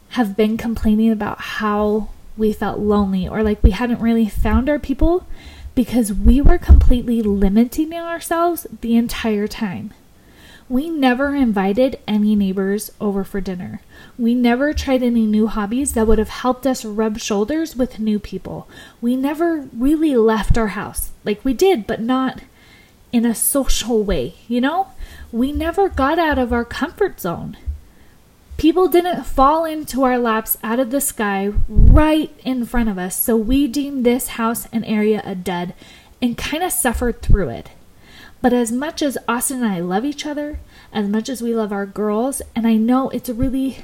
have 0.10 0.36
been 0.36 0.58
complaining 0.58 1.12
about 1.12 1.40
how 1.40 2.10
we 2.38 2.54
felt 2.54 2.80
lonely 2.80 3.28
or 3.28 3.44
like 3.44 3.62
we 3.62 3.72
hadn't 3.72 4.00
really 4.00 4.30
found 4.30 4.70
our 4.70 4.80
people 4.80 5.28
because 5.80 6.12
we 6.12 6.42
were 6.42 6.58
completely 6.58 7.22
limiting 7.22 7.94
ourselves 7.94 8.68
the 8.82 8.98
entire 8.98 9.48
time. 9.48 9.94
We 10.68 10.90
never 10.90 11.34
invited 11.34 11.98
any 12.06 12.36
neighbors 12.36 12.92
over 13.00 13.24
for 13.24 13.40
dinner. 13.40 13.80
We 14.18 14.36
never 14.36 14.74
tried 14.74 15.02
any 15.04 15.26
new 15.26 15.48
hobbies 15.48 15.94
that 15.94 16.06
would 16.06 16.18
have 16.20 16.28
helped 16.28 16.68
us 16.68 16.84
rub 16.84 17.18
shoulders 17.18 17.78
with 17.78 17.98
new 17.98 18.20
people. 18.20 18.68
We 19.00 19.16
never 19.16 19.70
really 19.74 20.18
left 20.18 20.58
our 20.58 20.68
house. 20.68 21.12
Like 21.24 21.46
we 21.46 21.54
did, 21.54 21.88
but 21.88 22.02
not 22.02 22.42
in 23.14 23.26
a 23.26 23.34
social 23.34 24.04
way, 24.04 24.36
you 24.50 24.60
know? 24.60 24.90
We 25.32 25.54
never 25.54 25.88
got 25.88 26.20
out 26.20 26.38
of 26.38 26.52
our 26.52 26.66
comfort 26.66 27.22
zone. 27.22 27.56
People 28.60 28.90
didn't 28.90 29.24
fall 29.24 29.64
into 29.64 30.04
our 30.04 30.18
laps 30.18 30.58
out 30.62 30.82
of 30.82 30.92
the 30.92 31.00
sky 31.00 31.54
right 31.70 32.38
in 32.44 32.66
front 32.66 32.90
of 32.90 32.98
us, 32.98 33.18
so 33.18 33.38
we 33.38 33.70
deemed 33.70 34.06
this 34.06 34.28
house 34.28 34.68
and 34.74 34.84
area 34.84 35.22
a 35.24 35.34
dud 35.34 35.74
and 36.22 36.38
kind 36.38 36.62
of 36.62 36.74
suffered 36.74 37.22
through 37.22 37.48
it. 37.48 37.70
But 38.42 38.52
as 38.52 38.70
much 38.70 39.02
as 39.02 39.18
Austin 39.30 39.64
and 39.64 39.72
I 39.72 39.80
love 39.80 40.04
each 40.04 40.26
other, 40.26 40.60
as 40.92 41.08
much 41.08 41.30
as 41.30 41.42
we 41.42 41.56
love 41.56 41.72
our 41.72 41.86
girls, 41.86 42.42
and 42.54 42.68
I 42.68 42.76
know 42.76 43.08
it's 43.12 43.30
really 43.30 43.78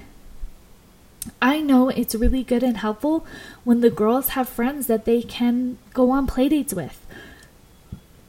I 1.42 1.62
know 1.62 1.88
it's 1.88 2.14
really 2.14 2.44
good 2.44 2.62
and 2.62 2.76
helpful 2.76 3.26
when 3.64 3.80
the 3.80 3.90
girls 3.90 4.30
have 4.30 4.50
friends 4.50 4.88
that 4.88 5.06
they 5.06 5.22
can 5.22 5.78
go 5.94 6.12
on 6.12 6.28
playdates 6.28 6.74
with. 6.74 7.02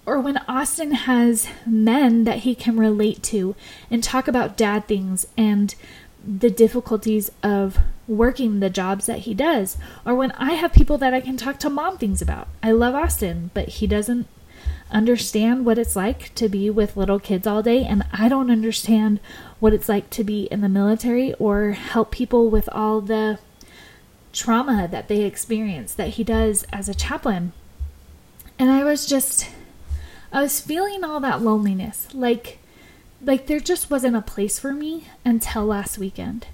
Or 0.06 0.20
when 0.20 0.38
Austin 0.48 0.92
has 0.92 1.48
men 1.66 2.22
that 2.22 2.38
he 2.38 2.54
can 2.54 2.76
relate 2.78 3.24
to 3.24 3.56
and 3.90 4.02
talk 4.02 4.28
about 4.28 4.56
dad 4.56 4.86
things 4.86 5.26
and 5.36 5.74
the 6.26 6.50
difficulties 6.50 7.30
of 7.42 7.78
working 8.08 8.60
the 8.60 8.70
jobs 8.70 9.06
that 9.06 9.20
he 9.20 9.34
does. 9.34 9.76
Or 10.04 10.14
when 10.14 10.32
I 10.32 10.52
have 10.52 10.72
people 10.72 10.98
that 10.98 11.14
I 11.14 11.20
can 11.20 11.36
talk 11.36 11.58
to 11.60 11.70
mom 11.70 11.98
things 11.98 12.20
about. 12.20 12.48
I 12.62 12.72
love 12.72 12.94
Austin, 12.94 13.50
but 13.54 13.68
he 13.68 13.86
doesn't 13.86 14.26
understand 14.90 15.64
what 15.64 15.78
it's 15.78 15.96
like 15.96 16.34
to 16.34 16.48
be 16.48 16.70
with 16.70 16.96
little 16.96 17.18
kids 17.18 17.46
all 17.46 17.62
day, 17.62 17.84
and 17.84 18.04
I 18.12 18.28
don't 18.28 18.50
understand 18.50 19.20
what 19.58 19.72
it's 19.72 19.88
like 19.88 20.10
to 20.10 20.24
be 20.24 20.44
in 20.44 20.60
the 20.60 20.68
military 20.68 21.34
or 21.34 21.72
help 21.72 22.10
people 22.10 22.50
with 22.50 22.68
all 22.72 23.00
the 23.00 23.38
trauma 24.32 24.86
that 24.90 25.08
they 25.08 25.22
experience 25.22 25.94
that 25.94 26.10
he 26.10 26.24
does 26.24 26.64
as 26.72 26.88
a 26.88 26.94
chaplain. 26.94 27.52
And 28.58 28.70
I 28.70 28.84
was 28.84 29.06
just 29.06 29.48
I 30.32 30.42
was 30.42 30.60
feeling 30.60 31.02
all 31.02 31.20
that 31.20 31.42
loneliness. 31.42 32.08
Like 32.12 32.58
like 33.22 33.46
there 33.46 33.60
just 33.60 33.90
wasn't 33.90 34.16
a 34.16 34.22
place 34.22 34.58
for 34.58 34.72
me 34.72 35.08
until 35.24 35.66
last 35.66 35.98
weekend. 35.98 36.46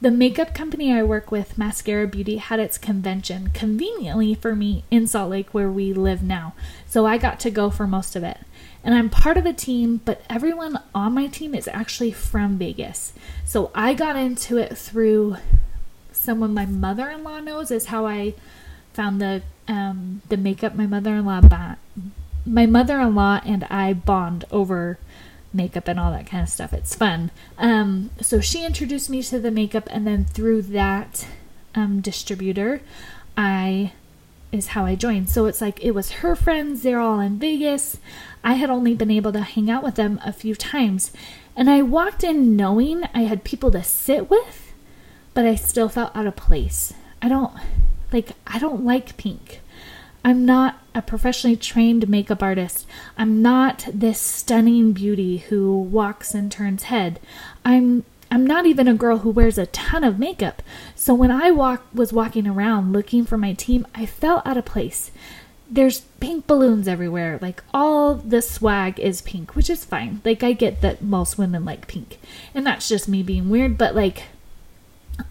The 0.00 0.10
makeup 0.10 0.52
company 0.52 0.92
I 0.92 1.04
work 1.04 1.30
with, 1.30 1.56
Maskcara 1.56 2.10
Beauty, 2.10 2.38
had 2.38 2.58
its 2.58 2.76
convention 2.76 3.50
conveniently 3.54 4.34
for 4.34 4.56
me 4.56 4.82
in 4.90 5.06
Salt 5.06 5.30
Lake 5.30 5.54
where 5.54 5.70
we 5.70 5.92
live 5.92 6.24
now. 6.24 6.54
So 6.88 7.06
I 7.06 7.18
got 7.18 7.38
to 7.40 7.52
go 7.52 7.70
for 7.70 7.86
most 7.86 8.16
of 8.16 8.24
it. 8.24 8.38
And 8.82 8.96
I'm 8.96 9.08
part 9.08 9.36
of 9.36 9.46
a 9.46 9.52
team, 9.52 10.00
but 10.04 10.22
everyone 10.28 10.80
on 10.92 11.14
my 11.14 11.28
team 11.28 11.54
is 11.54 11.68
actually 11.68 12.10
from 12.10 12.58
Vegas. 12.58 13.12
So 13.44 13.70
I 13.76 13.94
got 13.94 14.16
into 14.16 14.56
it 14.56 14.76
through 14.76 15.36
someone 16.10 16.52
my 16.52 16.66
mother-in-law 16.66 17.38
knows 17.40 17.70
is 17.70 17.86
how 17.86 18.06
I 18.06 18.34
found 18.94 19.20
the 19.20 19.42
um, 19.68 20.22
the 20.28 20.36
makeup 20.36 20.74
my 20.74 20.86
mother-in-law 20.86 21.42
bought. 21.42 21.78
My 22.44 22.66
mother-in-law 22.66 23.42
and 23.44 23.62
I 23.70 23.92
bond 23.92 24.44
over 24.50 24.98
makeup 25.52 25.88
and 25.88 25.98
all 25.98 26.10
that 26.12 26.26
kind 26.26 26.42
of 26.42 26.48
stuff. 26.48 26.72
It's 26.72 26.94
fun. 26.94 27.30
Um, 27.58 28.10
so 28.20 28.40
she 28.40 28.64
introduced 28.64 29.10
me 29.10 29.22
to 29.24 29.38
the 29.38 29.50
makeup, 29.50 29.88
and 29.90 30.06
then 30.06 30.24
through 30.24 30.62
that 30.62 31.26
um, 31.74 32.00
distributor, 32.00 32.80
I 33.36 33.92
is 34.52 34.68
how 34.68 34.84
I 34.84 34.94
joined. 34.94 35.30
So 35.30 35.46
it's 35.46 35.62
like 35.62 35.82
it 35.82 35.92
was 35.92 36.10
her 36.12 36.36
friends, 36.36 36.82
they're 36.82 37.00
all 37.00 37.20
in 37.20 37.38
Vegas. 37.38 37.96
I 38.44 38.54
had 38.54 38.68
only 38.68 38.94
been 38.94 39.10
able 39.10 39.32
to 39.32 39.40
hang 39.40 39.70
out 39.70 39.82
with 39.82 39.94
them 39.94 40.20
a 40.24 40.32
few 40.32 40.54
times. 40.54 41.10
And 41.56 41.70
I 41.70 41.80
walked 41.80 42.22
in 42.22 42.54
knowing 42.54 43.04
I 43.14 43.22
had 43.22 43.44
people 43.44 43.70
to 43.70 43.82
sit 43.82 44.28
with, 44.28 44.72
but 45.32 45.46
I 45.46 45.54
still 45.54 45.88
felt 45.88 46.14
out 46.14 46.26
of 46.26 46.36
place. 46.36 46.92
I 47.22 47.28
don't 47.28 47.52
like 48.12 48.32
I 48.46 48.58
don't 48.58 48.84
like 48.84 49.16
pink. 49.16 49.61
I'm 50.24 50.44
not 50.46 50.78
a 50.94 51.02
professionally 51.02 51.56
trained 51.56 52.08
makeup 52.08 52.42
artist. 52.42 52.86
I'm 53.18 53.42
not 53.42 53.88
this 53.92 54.20
stunning 54.20 54.92
beauty 54.92 55.38
who 55.38 55.80
walks 55.80 56.34
and 56.34 56.50
turns 56.50 56.84
head. 56.84 57.18
I'm 57.64 58.04
I'm 58.30 58.46
not 58.46 58.64
even 58.64 58.88
a 58.88 58.94
girl 58.94 59.18
who 59.18 59.30
wears 59.30 59.58
a 59.58 59.66
ton 59.66 60.04
of 60.04 60.18
makeup. 60.18 60.62
So 60.94 61.12
when 61.12 61.30
I 61.30 61.50
walk 61.50 61.84
was 61.92 62.14
walking 62.14 62.46
around 62.46 62.92
looking 62.92 63.26
for 63.26 63.36
my 63.36 63.52
team, 63.52 63.86
I 63.94 64.06
felt 64.06 64.46
out 64.46 64.56
of 64.56 64.64
place. 64.64 65.10
There's 65.70 66.00
pink 66.20 66.46
balloons 66.46 66.88
everywhere. 66.88 67.38
Like 67.42 67.62
all 67.74 68.14
the 68.14 68.40
swag 68.40 68.98
is 68.98 69.20
pink, 69.20 69.54
which 69.54 69.68
is 69.68 69.84
fine. 69.84 70.22
Like 70.24 70.42
I 70.42 70.52
get 70.52 70.80
that 70.80 71.02
most 71.02 71.36
women 71.36 71.64
like 71.64 71.88
pink. 71.88 72.18
And 72.54 72.66
that's 72.66 72.88
just 72.88 73.08
me 73.08 73.22
being 73.22 73.50
weird, 73.50 73.76
but 73.76 73.94
like 73.94 74.24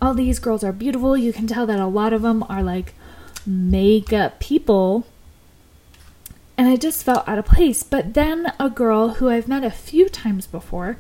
all 0.02 0.14
these 0.14 0.40
girls 0.40 0.64
are 0.64 0.74
beautiful. 0.74 1.18
You 1.18 1.34
can 1.34 1.48
tell 1.48 1.66
that 1.66 1.80
a 1.80 1.88
lot 1.88 2.14
of 2.14 2.22
them 2.22 2.44
are 2.50 2.62
like 2.62 2.94
makeup 3.46 4.40
people. 4.40 5.06
And 6.58 6.68
I 6.68 6.76
just 6.76 7.04
felt 7.04 7.28
out 7.28 7.40
of 7.40 7.46
place. 7.46 7.84
But 7.84 8.14
then 8.14 8.54
a 8.60 8.70
girl 8.70 9.16
who 9.16 9.30
I've 9.30 9.48
met 9.48 9.64
a 9.64 9.72
few 9.72 10.10
times 10.10 10.48
before 10.48 10.98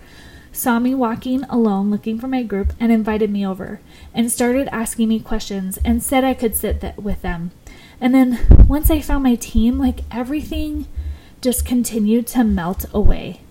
saw 0.52 0.80
me 0.80 0.94
walking 0.94 1.44
alone 1.46 1.90
looking 1.90 2.20
for 2.20 2.28
my 2.28 2.44
group 2.44 2.74
and 2.80 2.92
invited 2.92 3.30
me 3.30 3.46
over 3.46 3.80
and 4.14 4.32
started 4.32 4.68
asking 4.72 5.08
me 5.08 5.20
questions 5.20 5.78
and 5.86 6.04
said 6.04 6.24
I 6.24 6.34
could 6.34 6.56
sit 6.56 6.82
th- 6.82 6.98
with 6.98 7.22
them. 7.22 7.52
And 8.00 8.14
then 8.14 8.66
once 8.68 8.90
I 8.90 9.00
found 9.02 9.24
my 9.24 9.36
team, 9.36 9.78
like 9.78 10.02
everything 10.12 10.88
just 11.42 11.66
continued 11.66 12.28
to 12.28 12.44
melt 12.44 12.86
away. 12.94 13.42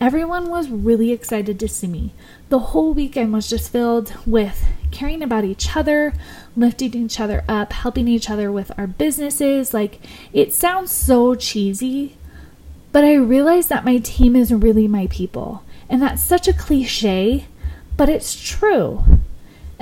Everyone 0.00 0.50
was 0.50 0.68
really 0.68 1.12
excited 1.12 1.60
to 1.60 1.68
see 1.68 1.86
me. 1.86 2.12
The 2.48 2.58
whole 2.58 2.92
weekend 2.92 3.32
was 3.32 3.48
just 3.48 3.70
filled 3.70 4.12
with 4.26 4.64
caring 4.90 5.22
about 5.22 5.44
each 5.44 5.76
other, 5.76 6.12
lifting 6.56 6.94
each 6.94 7.20
other 7.20 7.44
up, 7.48 7.72
helping 7.72 8.08
each 8.08 8.30
other 8.30 8.50
with 8.50 8.70
our 8.76 8.86
businesses. 8.86 9.72
Like, 9.72 10.00
it 10.32 10.52
sounds 10.52 10.90
so 10.90 11.34
cheesy, 11.34 12.16
but 12.92 13.04
I 13.04 13.14
realize 13.14 13.68
that 13.68 13.84
my 13.84 13.98
team 13.98 14.36
is 14.36 14.52
really 14.52 14.88
my 14.88 15.06
people. 15.08 15.64
And 15.88 16.00
that's 16.00 16.22
such 16.22 16.48
a 16.48 16.52
cliche, 16.52 17.46
but 17.96 18.08
it's 18.08 18.40
true. 18.42 19.04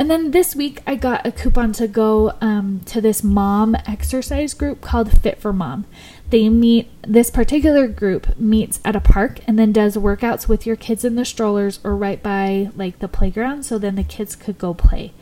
And 0.01 0.11
then 0.11 0.31
this 0.31 0.57
week, 0.57 0.83
I 0.87 0.95
got 0.95 1.27
a 1.27 1.31
coupon 1.31 1.73
to 1.75 1.87
go 1.87 2.33
um, 2.41 2.81
to 2.87 3.03
this 3.03 3.23
mom 3.23 3.77
exercise 3.87 4.55
group 4.55 4.81
called 4.81 5.13
Fit 5.21 5.39
for 5.39 5.53
Mom. 5.53 5.85
They 6.31 6.49
meet, 6.49 6.89
this 7.03 7.31
particular 7.31 7.87
group 7.87 8.39
meets 8.39 8.81
at 8.83 8.97
a 8.97 9.01
park 9.01 9.41
and 9.47 9.59
then 9.59 9.73
does 9.73 9.97
workouts 9.97 10.49
with 10.49 10.65
your 10.65 10.77
kids 10.77 11.05
in 11.05 11.17
the 11.17 11.27
strollers 11.27 11.81
or 11.85 11.95
right 11.95 12.23
by 12.23 12.71
like 12.77 13.01
the 13.01 13.09
playground 13.09 13.65
so 13.65 13.77
then 13.79 13.97
the 13.97 14.03
kids 14.03 14.37
could 14.37 14.57
go 14.57 14.73
play. 14.73 15.13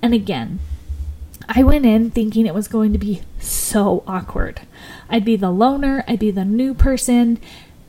And 0.00 0.14
again, 0.14 0.60
I 1.48 1.62
went 1.62 1.86
in 1.86 2.10
thinking 2.10 2.46
it 2.46 2.54
was 2.54 2.68
going 2.68 2.92
to 2.92 2.98
be 2.98 3.22
so 3.40 4.04
awkward. 4.06 4.60
I'd 5.08 5.24
be 5.24 5.36
the 5.36 5.50
loner, 5.50 6.04
I'd 6.06 6.18
be 6.18 6.30
the 6.30 6.44
new 6.44 6.74
person, 6.74 7.40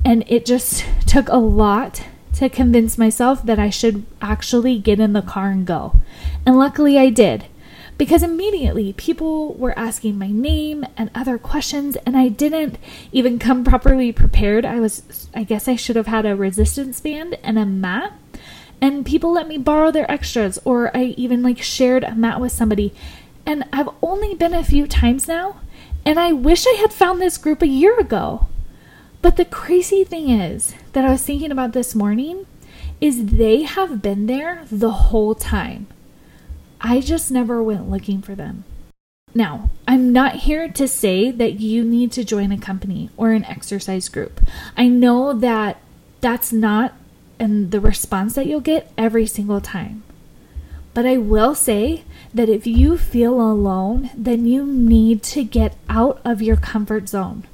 and 0.06 0.24
it 0.28 0.46
just 0.46 0.86
took 1.08 1.28
a 1.28 1.38
lot 1.38 2.04
to 2.36 2.48
convince 2.50 2.98
myself 2.98 3.44
that 3.44 3.60
I 3.60 3.70
should 3.70 4.06
actually 4.22 4.80
get 4.80 5.00
in 5.00 5.12
the 5.12 5.22
car 5.22 5.50
and 5.50 5.68
go. 5.68 6.00
And 6.46 6.58
luckily 6.58 6.98
I 6.98 7.10
did. 7.10 7.46
Because 7.98 8.24
immediately 8.24 8.94
people 8.94 9.56
were 9.56 9.78
asking 9.78 10.18
my 10.18 10.30
name 10.30 10.86
and 10.96 11.12
other 11.14 11.38
questions, 11.38 11.98
and 12.06 12.16
I 12.16 12.30
didn't 12.30 12.78
even 13.12 13.40
come 13.40 13.66
properly 13.66 14.14
prepared. 14.14 14.64
I 14.64 14.80
was, 14.80 15.28
I 15.36 15.44
guess 15.44 15.68
I 15.68 15.76
should 15.76 15.98
have 15.98 16.08
had 16.08 16.26
a 16.26 16.34
resistance 16.34 17.02
band 17.02 17.38
and 17.44 17.60
a 17.60 17.66
mat. 17.66 18.14
And 18.80 19.06
people 19.06 19.34
let 19.34 19.50
me 19.50 19.58
borrow 19.58 19.92
their 19.92 20.10
extras, 20.10 20.60
or 20.64 20.96
I 20.96 21.14
even 21.18 21.44
like 21.44 21.62
shared 21.62 22.06
a 22.06 22.16
mat 22.16 22.40
with 22.40 22.54
somebody. 22.54 22.94
And 23.50 23.64
I've 23.74 23.90
only 24.04 24.36
been 24.36 24.54
a 24.54 24.64
few 24.64 24.86
times 24.86 25.28
now, 25.28 25.56
and 26.06 26.20
I 26.20 26.32
wish 26.32 26.68
I 26.68 26.74
had 26.74 26.94
found 26.94 27.20
this 27.20 27.40
group 27.40 27.64
a 27.64 27.68
year 27.68 28.00
ago. 28.00 28.46
But 29.24 29.38
the 29.38 29.44
crazy 29.44 30.04
thing 30.04 30.30
is 30.30 30.76
that 30.94 31.04
I 31.04 31.10
was 31.10 31.24
thinking 31.24 31.52
about 31.52 31.74
this 31.74 31.96
morning 31.96 32.46
is 33.02 33.26
they 33.26 33.64
have 33.64 34.04
been 34.04 34.28
there 34.28 34.66
the 34.72 34.92
whole 34.92 35.34
time. 35.34 35.88
I 36.80 37.02
just 37.02 37.32
never 37.32 37.64
went 37.64 37.90
looking 37.90 38.22
for 38.22 38.36
them. 38.36 38.66
Now, 39.34 39.72
I'm 39.88 40.14
not 40.14 40.36
here 40.36 40.68
to 40.70 40.88
say 40.88 41.32
that 41.32 41.60
you 41.60 41.84
need 41.84 42.12
to 42.12 42.24
join 42.24 42.52
a 42.52 42.58
company 42.60 43.10
or 43.18 43.32
an 43.32 43.46
exercise 43.46 44.10
group. 44.10 44.42
I 44.78 44.90
know 44.90 45.34
that 45.34 45.82
that's 46.22 46.54
not 46.54 46.94
and 47.40 47.72
the 47.72 47.82
response 47.82 48.36
that 48.36 48.46
you'll 48.46 48.60
get 48.60 48.92
every 48.96 49.26
single 49.26 49.60
time. 49.60 50.04
But 50.94 51.06
I 51.06 51.18
will 51.18 51.56
say 51.56 52.04
that 52.34 52.50
if 52.50 52.66
you 52.68 52.98
feel 52.98 53.40
alone, 53.40 54.10
then 54.16 54.46
you 54.46 54.66
need 54.66 55.24
to 55.24 55.44
get 55.44 55.76
out 55.88 56.20
of 56.26 56.42
your 56.42 56.58
comfort 56.58 57.08
zone. 57.08 57.46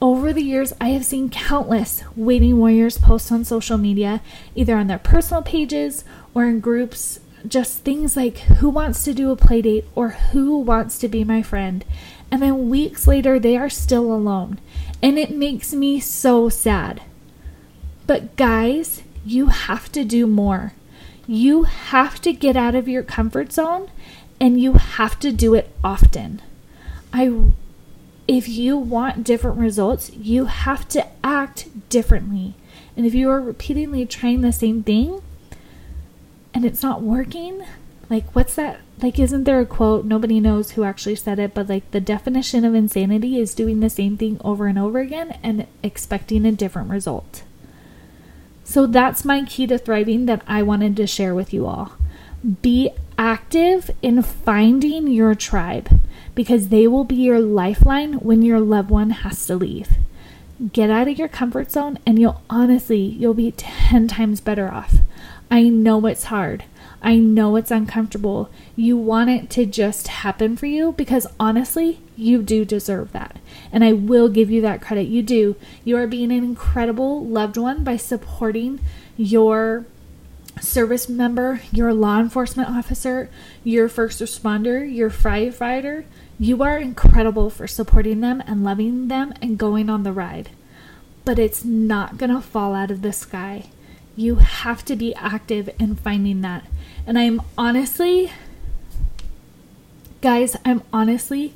Over 0.00 0.32
the 0.32 0.42
years, 0.42 0.72
I 0.80 0.90
have 0.90 1.04
seen 1.04 1.30
countless 1.30 2.02
Waiting 2.14 2.58
Warriors 2.58 2.98
post 2.98 3.32
on 3.32 3.44
social 3.44 3.78
media, 3.78 4.20
either 4.54 4.76
on 4.76 4.86
their 4.86 4.98
personal 4.98 5.42
pages 5.42 6.04
or 6.34 6.44
in 6.44 6.60
groups, 6.60 7.20
just 7.46 7.80
things 7.80 8.16
like 8.16 8.38
who 8.38 8.68
wants 8.68 9.04
to 9.04 9.14
do 9.14 9.30
a 9.30 9.36
play 9.36 9.62
date 9.62 9.84
or 9.94 10.10
who 10.10 10.58
wants 10.58 10.98
to 10.98 11.08
be 11.08 11.24
my 11.24 11.42
friend. 11.42 11.84
And 12.30 12.42
then 12.42 12.68
weeks 12.68 13.06
later, 13.06 13.38
they 13.38 13.56
are 13.56 13.70
still 13.70 14.12
alone. 14.12 14.58
And 15.02 15.18
it 15.18 15.30
makes 15.30 15.72
me 15.72 16.00
so 16.00 16.48
sad. 16.48 17.02
But 18.06 18.36
guys, 18.36 19.02
you 19.24 19.46
have 19.46 19.90
to 19.92 20.04
do 20.04 20.26
more. 20.26 20.72
You 21.26 21.64
have 21.64 22.20
to 22.22 22.32
get 22.32 22.56
out 22.56 22.74
of 22.74 22.88
your 22.88 23.02
comfort 23.02 23.52
zone 23.52 23.90
and 24.40 24.60
you 24.60 24.74
have 24.74 25.18
to 25.20 25.32
do 25.32 25.54
it 25.54 25.70
often. 25.82 26.42
I 27.12 27.50
if 28.26 28.48
you 28.48 28.76
want 28.76 29.24
different 29.24 29.58
results, 29.58 30.10
you 30.12 30.46
have 30.46 30.88
to 30.88 31.06
act 31.22 31.68
differently. 31.90 32.54
And 32.96 33.04
if 33.04 33.14
you 33.14 33.28
are 33.30 33.40
repeatedly 33.40 34.06
trying 34.06 34.40
the 34.40 34.52
same 34.52 34.82
thing 34.82 35.22
and 36.54 36.64
it's 36.64 36.82
not 36.82 37.02
working, 37.02 37.64
like 38.08 38.34
what's 38.34 38.54
that? 38.54 38.80
Like, 39.02 39.18
isn't 39.18 39.44
there 39.44 39.60
a 39.60 39.66
quote? 39.66 40.04
Nobody 40.04 40.40
knows 40.40 40.72
who 40.72 40.84
actually 40.84 41.16
said 41.16 41.38
it, 41.38 41.52
but 41.52 41.68
like 41.68 41.90
the 41.90 42.00
definition 42.00 42.64
of 42.64 42.74
insanity 42.74 43.38
is 43.38 43.54
doing 43.54 43.80
the 43.80 43.90
same 43.90 44.16
thing 44.16 44.40
over 44.42 44.66
and 44.66 44.78
over 44.78 45.00
again 45.00 45.38
and 45.42 45.66
expecting 45.82 46.46
a 46.46 46.52
different 46.52 46.90
result. 46.90 47.42
So 48.64 48.86
that's 48.86 49.24
my 49.24 49.44
key 49.44 49.66
to 49.66 49.78
thriving 49.78 50.26
that 50.26 50.42
I 50.46 50.62
wanted 50.62 50.96
to 50.96 51.06
share 51.06 51.34
with 51.34 51.52
you 51.52 51.66
all. 51.66 51.92
Be 52.62 52.90
active 53.16 53.90
in 54.02 54.22
finding 54.22 55.06
your 55.06 55.34
tribe 55.34 56.00
because 56.34 56.68
they 56.68 56.86
will 56.86 57.04
be 57.04 57.14
your 57.14 57.40
lifeline 57.40 58.14
when 58.14 58.42
your 58.42 58.60
loved 58.60 58.90
one 58.90 59.10
has 59.10 59.46
to 59.46 59.56
leave. 59.56 59.90
Get 60.72 60.90
out 60.90 61.08
of 61.08 61.18
your 61.18 61.28
comfort 61.28 61.70
zone 61.70 61.98
and 62.06 62.18
you'll 62.18 62.42
honestly, 62.48 63.00
you'll 63.00 63.34
be 63.34 63.52
10 63.52 64.08
times 64.08 64.40
better 64.40 64.70
off. 64.70 64.96
I 65.50 65.68
know 65.68 66.04
it's 66.06 66.24
hard. 66.24 66.64
I 67.04 67.16
know 67.18 67.54
it's 67.54 67.70
uncomfortable. 67.70 68.50
You 68.74 68.96
want 68.96 69.30
it 69.30 69.50
to 69.50 69.66
just 69.66 70.08
happen 70.08 70.56
for 70.56 70.66
you 70.66 70.92
because 70.92 71.26
honestly, 71.38 72.00
you 72.16 72.42
do 72.42 72.64
deserve 72.64 73.12
that. 73.12 73.36
And 73.70 73.84
I 73.84 73.92
will 73.92 74.28
give 74.28 74.50
you 74.50 74.60
that 74.62 74.80
credit. 74.80 75.06
You 75.06 75.22
do. 75.22 75.54
You 75.84 75.96
are 75.98 76.06
being 76.06 76.32
an 76.32 76.42
incredible 76.42 77.24
loved 77.24 77.58
one 77.58 77.84
by 77.84 77.98
supporting 77.98 78.80
your 79.16 79.84
service 80.60 81.08
member, 81.08 81.60
your 81.70 81.92
law 81.92 82.18
enforcement 82.18 82.70
officer, 82.70 83.28
your 83.62 83.88
first 83.88 84.20
responder, 84.20 84.92
your 84.92 85.10
firefighter, 85.10 86.04
you 86.38 86.62
are 86.62 86.78
incredible 86.78 87.48
for 87.48 87.66
supporting 87.66 88.20
them 88.20 88.42
and 88.46 88.64
loving 88.64 89.08
them 89.08 89.32
and 89.40 89.58
going 89.58 89.88
on 89.88 90.02
the 90.02 90.12
ride. 90.12 90.50
But 91.24 91.38
it's 91.38 91.64
not 91.64 92.18
going 92.18 92.30
to 92.30 92.40
fall 92.40 92.74
out 92.74 92.90
of 92.90 93.02
the 93.02 93.12
sky. 93.12 93.66
You 94.16 94.36
have 94.36 94.84
to 94.86 94.96
be 94.96 95.14
active 95.14 95.68
in 95.78 95.96
finding 95.96 96.40
that. 96.42 96.64
And 97.06 97.18
I'm 97.18 97.42
honestly, 97.58 98.32
guys, 100.20 100.56
I'm 100.64 100.82
honestly 100.92 101.54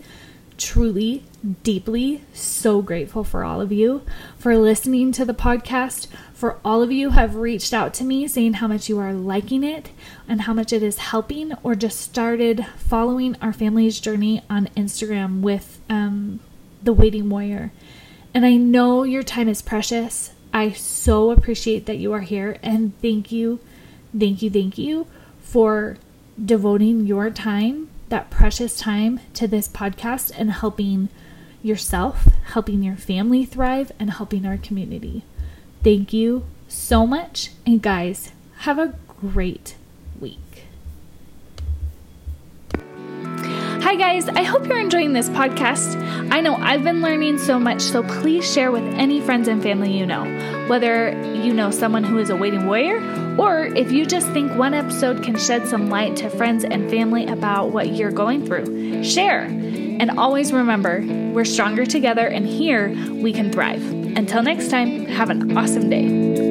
truly, 0.58 1.22
deeply 1.62 2.22
so 2.34 2.82
grateful 2.82 3.22
for 3.22 3.44
all 3.44 3.60
of 3.60 3.70
you 3.70 4.02
for 4.36 4.58
listening 4.58 5.12
to 5.12 5.24
the 5.24 5.32
podcast. 5.32 6.08
For 6.34 6.58
all 6.64 6.82
of 6.82 6.90
you 6.90 7.10
have 7.10 7.36
reached 7.36 7.72
out 7.72 7.94
to 7.94 8.04
me 8.04 8.26
saying 8.26 8.54
how 8.54 8.66
much 8.66 8.88
you 8.88 8.98
are 8.98 9.12
liking 9.12 9.62
it 9.62 9.90
and 10.28 10.42
how 10.42 10.52
much 10.52 10.72
it 10.72 10.82
is 10.82 10.98
helping, 10.98 11.52
or 11.62 11.74
just 11.74 12.00
started 12.00 12.66
following 12.76 13.36
our 13.40 13.52
family's 13.52 14.00
journey 14.00 14.42
on 14.50 14.66
Instagram 14.76 15.40
with 15.40 15.80
um, 15.88 16.40
the 16.82 16.92
Waiting 16.92 17.30
Warrior. 17.30 17.72
And 18.34 18.44
I 18.44 18.56
know 18.56 19.04
your 19.04 19.22
time 19.22 19.48
is 19.48 19.62
precious. 19.62 20.32
I 20.52 20.72
so 20.72 21.30
appreciate 21.30 21.86
that 21.86 21.98
you 21.98 22.12
are 22.12 22.20
here 22.20 22.58
and 22.62 22.98
thank 23.00 23.30
you, 23.30 23.60
thank 24.18 24.42
you, 24.42 24.50
thank 24.50 24.78
you 24.78 25.06
for 25.40 25.96
devoting 26.42 27.06
your 27.06 27.30
time 27.30 27.88
that 28.08 28.30
precious 28.30 28.78
time 28.78 29.20
to 29.34 29.46
this 29.46 29.68
podcast 29.68 30.32
and 30.36 30.50
helping 30.50 31.08
yourself, 31.62 32.28
helping 32.52 32.82
your 32.82 32.96
family 32.96 33.44
thrive, 33.44 33.92
and 33.98 34.10
helping 34.10 34.46
our 34.46 34.56
community. 34.56 35.24
Thank 35.82 36.12
you 36.12 36.46
so 36.68 37.06
much. 37.06 37.50
And 37.66 37.82
guys, 37.82 38.32
have 38.58 38.78
a 38.78 38.94
great 39.20 39.76
week. 40.18 40.67
Hi, 43.80 43.94
guys. 43.94 44.28
I 44.28 44.42
hope 44.42 44.66
you're 44.66 44.80
enjoying 44.80 45.12
this 45.12 45.28
podcast. 45.28 45.96
I 46.32 46.40
know 46.40 46.56
I've 46.56 46.82
been 46.82 47.00
learning 47.00 47.38
so 47.38 47.60
much, 47.60 47.80
so 47.80 48.02
please 48.02 48.50
share 48.50 48.72
with 48.72 48.82
any 48.94 49.20
friends 49.20 49.46
and 49.46 49.62
family 49.62 49.96
you 49.96 50.04
know, 50.04 50.24
whether 50.68 51.10
you 51.34 51.54
know 51.54 51.70
someone 51.70 52.02
who 52.02 52.18
is 52.18 52.28
a 52.28 52.36
waiting 52.36 52.66
warrior 52.66 52.98
or 53.38 53.66
if 53.66 53.92
you 53.92 54.04
just 54.04 54.26
think 54.32 54.52
one 54.56 54.74
episode 54.74 55.22
can 55.22 55.38
shed 55.38 55.68
some 55.68 55.90
light 55.90 56.16
to 56.16 56.28
friends 56.28 56.64
and 56.64 56.90
family 56.90 57.26
about 57.26 57.70
what 57.70 57.92
you're 57.92 58.10
going 58.10 58.44
through. 58.44 59.04
Share. 59.04 59.42
And 59.42 60.10
always 60.18 60.52
remember, 60.52 61.04
we're 61.32 61.44
stronger 61.44 61.86
together, 61.86 62.26
and 62.26 62.46
here 62.46 62.88
we 63.12 63.32
can 63.32 63.52
thrive. 63.52 63.82
Until 64.16 64.42
next 64.42 64.70
time, 64.70 65.06
have 65.06 65.30
an 65.30 65.56
awesome 65.56 65.88
day. 65.88 66.47